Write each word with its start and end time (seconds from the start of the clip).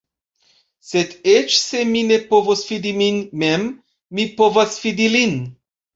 Sed, 0.91 1.11
eĉ 1.33 1.57
se 1.65 1.83
mi 1.91 2.01
ne 2.11 2.17
povos 2.31 2.65
fidi 2.71 2.95
min 3.03 3.23
mem, 3.45 3.69
mi 4.21 4.27
povas 4.41 4.79
fidi 4.87 5.11
lin. 5.19 5.37